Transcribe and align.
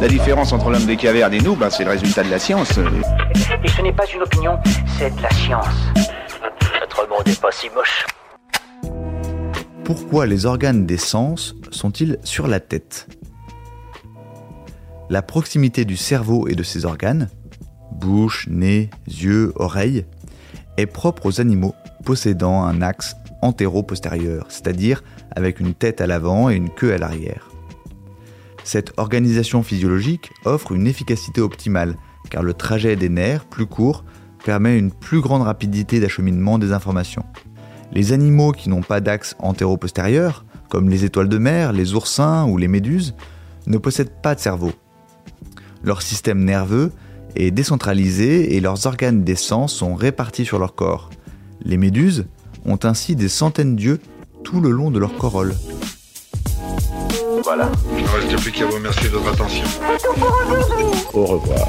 La 0.00 0.08
différence 0.08 0.54
entre 0.54 0.70
l'homme 0.70 0.86
des 0.86 0.96
cavernes 0.96 1.34
et 1.34 1.40
nous, 1.40 1.54
ben, 1.54 1.68
c'est 1.68 1.84
le 1.84 1.90
résultat 1.90 2.22
de 2.22 2.30
la 2.30 2.38
science. 2.38 2.78
Et 3.62 3.68
ce 3.68 3.82
n'est 3.82 3.92
pas 3.92 4.06
une 4.14 4.22
opinion, 4.22 4.58
c'est 4.98 5.14
de 5.14 5.22
la 5.22 5.30
science. 5.30 5.66
Notre 6.80 7.06
monde 7.06 7.26
n'est 7.26 7.34
pas 7.34 7.52
si 7.52 7.68
moche. 7.68 8.06
Pourquoi 9.84 10.24
les 10.24 10.46
organes 10.46 10.86
des 10.86 10.96
sens 10.96 11.54
sont-ils 11.70 12.18
sur 12.24 12.46
la 12.46 12.60
tête? 12.60 13.08
La 15.10 15.20
proximité 15.20 15.84
du 15.84 15.98
cerveau 15.98 16.48
et 16.48 16.54
de 16.54 16.62
ses 16.62 16.86
organes, 16.86 17.28
bouche, 17.92 18.46
nez, 18.48 18.88
yeux, 19.06 19.52
oreilles, 19.56 20.06
est 20.78 20.86
propre 20.86 21.26
aux 21.26 21.42
animaux 21.42 21.74
possédant 22.06 22.62
un 22.62 22.80
axe 22.80 23.16
antéro-postérieur, 23.42 24.46
c'est-à-dire 24.48 25.02
avec 25.36 25.60
une 25.60 25.74
tête 25.74 26.00
à 26.00 26.06
l'avant 26.06 26.48
et 26.48 26.54
une 26.54 26.70
queue 26.70 26.94
à 26.94 26.98
l'arrière. 26.98 27.50
Cette 28.64 28.92
organisation 28.98 29.62
physiologique 29.62 30.32
offre 30.44 30.72
une 30.72 30.86
efficacité 30.86 31.40
optimale, 31.40 31.96
car 32.30 32.42
le 32.42 32.54
trajet 32.54 32.96
des 32.96 33.08
nerfs, 33.08 33.44
plus 33.44 33.66
court, 33.66 34.04
permet 34.44 34.78
une 34.78 34.90
plus 34.90 35.20
grande 35.20 35.42
rapidité 35.42 36.00
d'acheminement 36.00 36.58
des 36.58 36.72
informations. 36.72 37.24
Les 37.92 38.12
animaux 38.12 38.52
qui 38.52 38.68
n'ont 38.68 38.82
pas 38.82 39.00
d'axe 39.00 39.34
antéro-postérieur, 39.38 40.44
comme 40.68 40.88
les 40.88 41.04
étoiles 41.04 41.28
de 41.28 41.38
mer, 41.38 41.72
les 41.72 41.94
oursins 41.94 42.46
ou 42.46 42.56
les 42.56 42.68
méduses, 42.68 43.14
ne 43.66 43.78
possèdent 43.78 44.22
pas 44.22 44.34
de 44.34 44.40
cerveau. 44.40 44.72
Leur 45.82 46.02
système 46.02 46.44
nerveux 46.44 46.92
est 47.36 47.50
décentralisé 47.50 48.56
et 48.56 48.60
leurs 48.60 48.86
organes 48.86 49.24
des 49.24 49.36
sens 49.36 49.72
sont 49.72 49.94
répartis 49.94 50.44
sur 50.44 50.58
leur 50.58 50.74
corps. 50.74 51.10
Les 51.62 51.76
méduses 51.76 52.26
ont 52.64 52.78
ainsi 52.82 53.16
des 53.16 53.28
centaines 53.28 53.76
d'yeux 53.76 54.00
tout 54.44 54.60
le 54.60 54.70
long 54.70 54.90
de 54.90 54.98
leur 54.98 55.16
corolle. 55.16 55.54
Voilà. 57.52 57.68
Il 57.98 58.04
ne 58.04 58.08
reste 58.08 58.42
plus 58.42 58.52
qu'à 58.52 58.64
vous 58.64 58.76
remercier 58.76 59.08
de 59.08 59.16
votre 59.16 59.32
attention. 59.32 59.64
Au 61.12 61.24
revoir. 61.24 61.66